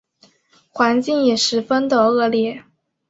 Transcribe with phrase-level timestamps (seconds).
[0.67, 2.63] 环境也十分的恶劣